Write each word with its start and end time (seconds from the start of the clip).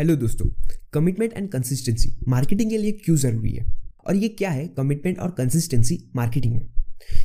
Hello 0.00 0.14
दोस्तों 0.16 0.46
commitment 0.92 1.32
and 1.32 1.48
consistency 1.50 2.10
marketing 2.28 2.70
के 2.70 2.76
लिए 2.78 2.92
क्यों 2.94 3.16
ज़रूरी 3.16 3.50
है? 3.52 3.64
और 4.06 4.16
ये 4.16 4.28
क्या 4.28 4.50
है? 4.50 4.66
कमिटमेंट 4.68 5.18
और 5.18 5.30
कंसिस्टेंसी 5.30 5.98
मार्केटिंग 6.16 6.54
में 6.54 6.62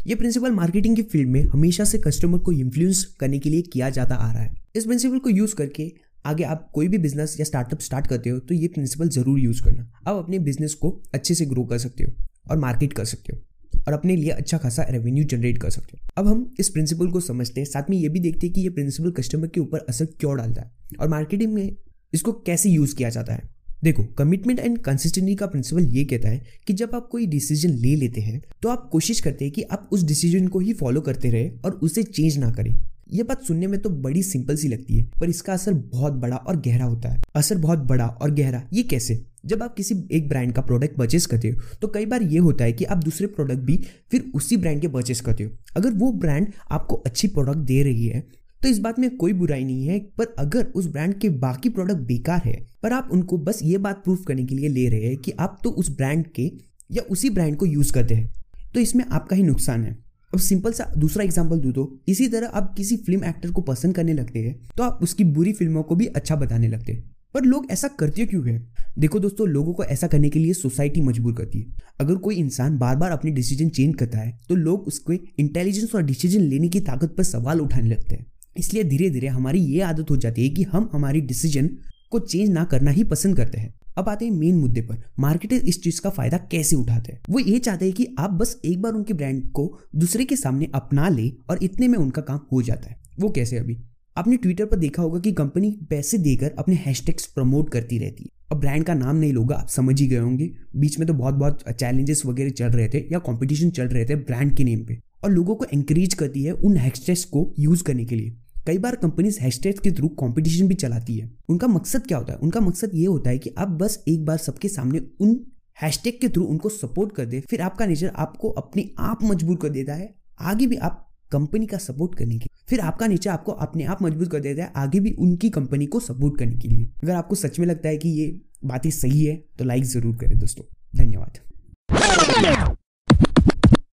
ये 0.08 0.16
प्रिंसिपल 0.16 0.52
मार्केटिंग 0.52 0.96
की 0.96 1.04
फ़ील्ड 1.04 1.30
में 1.30 1.42
हमेशा 1.44 1.84
से 1.84 1.98
कस्टमर 1.98 2.40
को 2.40 2.52
इन्फ्लुएंस 2.52 3.04
करने 3.20 3.40
के 3.40 3.50
लिए 3.50 3.62
किया 3.74 3.90
जाता 3.90 4.16
आ 4.16 4.32
रहा 4.32 4.42
है। 4.42 4.54
इस 4.76 4.86
प्रिंसिपल 4.86 5.20
को 5.20 5.30
यूज़ 5.30 5.56
करके 5.56 5.92
आगे 6.26 6.44
आप 6.46 6.70
कोई 6.74 6.88
भी 6.88 6.98
बिज़नेस 6.98 7.36
या 7.40 7.46
स्टार्टअप 7.46 7.80
स्टार्ट 7.80 8.08
करते 8.08 8.30
हो 8.30 8.40
तो 8.40 8.56
ये 8.56 8.68
प्रिंसिपल 8.68 9.10
ज़रूर 9.10 9.40
यूज़ 9.40 9.62
करना। 9.64 9.90
आप 10.08 10.16
अपने 10.16 10.40
बिज़नेस 10.42 10.74
को 10.74 10.92
अच्छे 11.14 11.36
से 11.36 11.46
ग्रो 11.46 11.64
कर 11.64 11.78
सकते 11.78 12.04
हो 12.04 12.14
और 12.52 12.58
मार्केट 12.58 12.94
कर 12.94 13.06
सकते 13.06 13.34
हो 13.34 13.82
और 13.88 13.94
अपने 13.94 14.16
लिए 14.16 14.30
अच्छा 14.32 14.58
खासा 14.58 14.84
रेवेन्यू 14.90 15.24
जनरेट 15.26 15.62
कर 15.62 15.70
सकते 15.70 15.98
हो। 15.98 16.10
अब 16.18 16.28
हम 16.28 16.54
इस 16.60 16.70
प्रिंसिपल 16.70 17.12
को 17.12 17.20
समझते 17.22 17.62
हैं। 17.62 17.68
साथ 17.68 17.90
में 17.90 17.98
ये 17.98 18.10
भी 18.10 18.20
देखते 18.20 18.48
हैं 18.48 18.54
कि 18.54 18.62
ये 18.62 18.70
प्रिंसिपल 18.72 19.12
कस्टमर 19.14 19.48
के 19.48 19.60
ऊपर 19.62 19.86
असर 19.90 20.06
क्यों 20.20 20.38
डालता 20.38 20.62
है 20.62 20.72
और 21.00 21.10
मार्केटिंग 21.10 21.54
में 21.54 21.76
इसको 22.16 22.32
कैसे 22.46 22.70
यूज़ 22.70 22.96
किया 22.96 23.10
जाता 23.10 23.34
है? 23.34 23.50
देखो 23.84 24.04
कमिटमेंट 24.18 24.60
एंड 24.60 24.78
कंसिस्टेंसी 24.78 25.36
का 25.36 25.46
प्रिंसिपल 25.46 25.86
ये 25.88 26.04
कहता 26.06 26.30
है 26.30 26.42
कि 26.68 26.74
जब 26.74 26.96
आप 26.96 27.08
कोई 27.08 27.26
डिसीज़न 27.28 27.72
ले 27.72 27.96
लेते 27.96 28.22
हैं 28.22 28.42
तो 28.62 28.70
आप 28.70 28.90
कोशिश 28.92 29.20
करते 29.20 29.46
हैं 29.46 29.54
कि 29.54 29.62
आप 29.64 29.90
उस 29.92 30.04
डिसीज़न 30.04 30.48
को 30.48 30.60
ही 30.60 30.74
फॉलो 30.74 31.02
करते 31.02 31.30
रहे 31.30 31.50
और 31.66 31.80
उसे 31.84 32.04
चेंज 32.04 32.38
ना 32.38 32.52
करें। 32.52 32.74
ये 33.14 33.24
बात 33.24 33.44
सुनने 33.44 33.68
में 33.68 33.80
तो 33.82 33.90
बड़ी 33.90 34.22
सिंपल 34.24 34.56
सी 34.56 34.68
लगती 34.68 34.98
है, 34.98 35.04
पर 35.20 35.30
इसका 35.30 35.54
असर 35.54 35.74
बहुत 35.74 36.14
बड़ा 36.14 36.36
और 36.38 36.62
गहरा 36.62 36.86
होता 36.86 37.10
है। 37.10 37.22
असर 37.36 37.58
बहुत 37.58 37.80
बड़ा 37.80 38.08
और 38.08 38.32
गहरा, 38.32 38.64
ये 38.74 38.84
कैसे? 38.84 39.24
जब 39.46 39.64
आप 39.64 39.74
किसी 39.76 39.96
एक 40.12 40.28
ब्रांड 40.30 40.54
का 40.54 40.62
प्रोडक्ट 40.62 40.96
परचेस 40.98 41.26
करते 41.26 41.50
हो 41.50 41.62
तो 41.82 41.88
कई 41.88 42.06
बार 42.06 42.22
ये 42.24 42.38
होता 42.40 42.64
है 42.64 42.74
कि 42.74 42.86
आप 42.86 43.04
दूसरे 43.04 43.28
प्रोडक्ट 43.28 43.60
भी 43.60 43.78
फिर 44.12 44.32
उसी 44.36 44.58
ब्रांड 44.58 44.82
के 44.82 44.88
परचेस 44.88 45.22
करते 45.22 45.44
हो। 45.44 45.52
अगर 45.76 45.92
वो 45.94 46.12
ब्रांड 46.14 46.48
आपको 46.72 46.96
अच्छी 46.96 47.28
प्रोडक्ट 47.28 47.58
दे 47.58 47.82
रही 47.84 48.08
है 48.08 48.24
तो 48.66 48.70
इस 48.70 48.78
बात 48.80 49.00
में 49.00 49.16
कोई 49.18 49.34
बुराई 49.34 49.64
नहीं 49.64 49.86
है, 49.86 49.98
पर 50.18 50.34
अगर 50.40 50.66
उस 50.76 50.86
ब्रांड 50.88 51.14
के 51.22 51.30
बाकी 51.32 51.70
प्रोडक्ट 51.70 52.00
बेकार 52.04 52.42
है, 52.46 52.54
पर 52.84 52.94
आप 52.94 53.10
उनको 53.12 53.38
बस 53.40 53.60
ये 53.64 53.78
बात 53.78 54.04
प्रूफ 54.04 54.24
करने 54.28 54.46
के 54.46 54.56
लिए 54.56 54.70
ले 54.70 54.88
रहे 54.90 55.02
हैं 55.02 55.18
कि 55.18 55.32
आप 55.40 55.60
तो 55.64 55.70
उस 55.72 55.90
ब्रांड 55.98 56.26
के 56.36 56.50
या 56.90 57.04
उसी 57.12 57.30
ब्रांड 57.30 57.58
को 57.58 57.66
यूज़ 57.66 57.92
करते 57.94 58.16
हैं 58.16 58.32
तो 58.74 58.80
इसमें 58.80 59.04
आपका 59.06 59.36
ही 59.36 59.44
नुकसान 59.44 59.84
है। 59.86 59.92
अब 60.34 60.40
सिंपल 60.42 60.72
सा 60.74 60.92
दूसरा 60.98 61.24
एग्ज़ाम्पल 61.24 61.60
दू 61.60 61.72
तो 61.72 61.86
इसी 62.08 62.28
तरह 62.28 62.48
आप 62.50 62.74
किसी 62.78 62.98
फ़िल्म 62.98 63.24
एक्टर 63.26 63.52
को 63.52 63.62
पसंद 63.64 63.96
करने 63.96 64.14
लगते 64.14 64.40
हैं 64.40 64.60
तो 64.78 64.84
आप 64.84 65.00
उसकी 65.04 65.24
बुरी 65.30 65.54
फ़िल्मों 65.54 65.84
को 65.84 65.96
भी 65.96 66.06
अच्छा 66.08 66.36
बताने 66.38 66.68
लगते 66.68 66.92
हैं। 66.92 67.04
पर 67.36 67.46
लोग 67.46 67.72
ऐसा 67.72 67.88
करते 68.00 68.26
क्यों 68.26 68.48
है? 68.48 68.60
देखो 69.00 69.20
दोस्तों, 69.20 69.48
लोगों 69.48 69.74
को 69.74 69.84
ऐसा 69.86 70.08
करने 70.08 70.30
के 70.30 70.40
लिए 70.40 70.54
सोसाइटी 70.56 71.02
मजबूर 71.04 71.34
करती 71.36 71.60
है। 71.60 71.74
अगर 72.00 72.16
कोई 72.18 72.36
इंसान 72.38 72.78
बार 72.78 72.96
बार 72.96 73.12
अपनी 73.12 73.32
डिसीज़न 73.34 73.70
चेंज 73.70 73.96
करता 73.96 74.20
है 74.20 74.40
तो 74.50 74.56
लोग 74.58 74.88
उसके 74.88 75.20
इंटेलिजेंस 75.40 75.96
और 75.96 76.04
डिसीज़न 76.04 76.42
लेने 76.44 76.70
की 76.70 76.80
ताकत 76.82 77.16
पर 77.18 77.24
सवाल 77.26 77.62
उठाने 77.62 77.90
लगते 77.90 78.16
हैं। 78.16 78.26
इसलिए 78.58 78.84
धीरे 78.84 79.10
धीरे 79.10 79.28
हमारी 79.28 79.60
ये 79.60 79.82
आदत 79.82 80.12
हो 80.12 80.18
जाती 80.18 80.44
है 80.44 80.50
कि 80.50 80.64
हम 80.64 80.90
हमारी 80.94 81.22
डिसीज़न 81.22 81.70
को 82.12 82.20
चेंज 82.20 82.50
ना 82.50 82.64
करना 82.64 82.92
ही 82.92 83.04
पसंद 83.04 83.38
करते 83.38 83.58
हैं। 83.58 83.74
अब 83.98 84.10
आते 84.10 84.26
हैं 84.26 84.32
मेन 84.32 84.56
मुद्दे 84.56 84.82
पर 84.82 85.04
मार्केटर 85.20 85.56
इस 85.56 85.82
चीज़ 85.84 86.02
का 86.02 86.10
फ़ायदा 86.10 86.38
कैसे 86.38 86.76
उठाते 86.76 87.12
हैं? 87.14 87.22
वो 87.30 87.40
ये 87.40 87.60
चाहते 87.60 87.86
हैं 87.86 87.94
कि 87.94 88.08
आप 88.20 88.30
बस 88.30 88.62
एक 88.66 88.82
बार 88.82 88.94
उनके 88.94 89.14
ब्रांड 89.14 89.52
को 89.52 89.80
दूसरे 89.96 90.26
के 90.26 90.36
सामने 90.36 90.68
अपना 90.76 91.10
ले 91.10 91.30
और 91.50 91.60
इतने 91.64 91.88
में 91.88 91.98
उनका 92.00 92.22
काम 92.22 92.40
हो 92.52 92.62
जाता 92.62 92.90
है। 92.90 92.98
वो 93.20 93.30
कैसे 93.30 93.58
अभी? 93.58 93.78
आपने 94.18 94.38
ट्विटर 94.38 94.66
पर 94.66 94.78
देखा 94.78 95.02
होगा 95.04 95.20
कि 95.20 95.32
कंपनी 95.32 95.72
पैसे 95.90 96.18
देकर 96.18 96.52
अपने 96.60 96.76
हैशटैग्स 96.76 97.26
प्रमोट 97.26 97.70
करती 97.70 97.98
रहती 97.98 98.24
है। 98.24 98.30
अब 98.52 98.60
ब्रांड 98.60 98.84
का 98.84 98.94
नाम 98.94 99.16
नहीं 99.16 99.34
लोगा, 99.34 99.56
आप 99.56 99.68
समझ 99.68 100.02
ही 100.02 100.08
गए 100.08 100.18
होंगे। 100.18 100.52
बीच 100.76 101.00
में 101.00 101.08
तो 101.08 101.14
बहुत 101.14 101.34
बहुत 101.34 101.64
चैलेंजेस 101.70 102.26
वगैरह 102.26 102.50
चल 102.50 102.68
रहे 102.68 102.88
थे 102.88 102.98
या 103.12 103.20
कंपटीशन 103.20 103.70
चल 103.70 103.88
रहे 103.88 104.06
थे 104.06 104.16
ब्रांड 104.16 104.56
के 104.56 104.64
नेम 104.64 104.86
पे। 104.86 105.00
और 105.24 105.32
लोगों 105.32 105.56
को 105.56 105.66
एंकरेज 105.74 106.14
करती 106.14 106.44
है 106.44 106.52
उन 106.52 106.78
हैशटैग्स 106.78 107.24
को 107.26 107.54
यूज़ 107.60 107.84
करने 107.84 108.06
के 108.06 108.16
लिए। 108.16 108.38
कई 108.68 108.78
बार 108.78 108.96
कंपनीज़ 108.96 109.40
हैशटैग 109.40 109.80
के 109.80 109.92
थ्रू 109.92 110.08
कंपटीशन 110.20 110.68
भी 110.68 110.76
चलाती 110.76 111.18
है। 111.18 111.30
उनका 111.50 111.68
मकसद 111.70 112.08
क्या 112.08 112.18
होता 112.18 112.34
है? 112.34 112.40
उनका 112.40 112.60
मकसद 112.62 112.92
ये 112.94 113.06
होता 113.06 113.30
है 113.30 113.38
कि 113.38 113.54
आप 113.58 113.68
बस 113.82 114.04
एक 114.08 114.26
बार 114.26 114.38
सबके 114.40 114.68
सामने 114.70 115.02
उन 115.22 115.40
हैशटैग 115.78 116.20
के 116.22 116.30
थ्रू 116.30 116.44
उनको 116.46 116.70
सपोर्ट 116.72 117.16
कर 117.16 117.26
दे, 117.26 117.40
फिर 117.42 117.62
आपका 117.62 117.86
नेचर 117.86 118.12
आपको 118.18 118.50
अपने 118.52 118.90
आप 119.02 119.24
मजबूर 119.24 119.58
कर 119.58 119.70
देता 119.70 119.94
है। 119.94 120.14
आगे 120.42 120.68
भी 120.68 120.76
आप 120.78 121.02
कंपनी 121.32 121.66
का 121.66 121.78
सपोर्ट 121.80 122.16
करने 122.16 122.38
के 122.40 122.50
फिर 122.70 122.80
आपका 122.82 123.08
नेचर 123.08 123.30
आपको 123.30 123.52
अपने 123.54 123.84
आप 123.86 124.02
मज़बूत 124.04 124.32
कर 124.32 124.40
देता 124.40 124.64
है 124.64 124.72
आगे 124.78 125.00
भी 125.00 125.12
उनकी 125.20 125.50
कंपनी 125.50 125.86
को 125.86 126.00
सपोर्ट 126.02 126.38
करने 126.40 126.56
के 126.56 126.68
लिए। 126.68 126.86
अगर 127.04 127.14
आपको 127.14 127.36
सच 127.36 127.60
में 127.60 127.68
लगता 127.68 127.90
है 127.90 127.98
कि 127.98 128.10
ये 128.12 128.28
बातें 128.66 128.90
सही 128.92 129.24
है 129.26 129.36
तो 129.60 129.66
लाइक 129.66 129.84
ज़रूर 129.86 130.16
करें 130.16 130.38
दोस्तों। 130.40 130.66
धन्यवाद। 130.96 131.40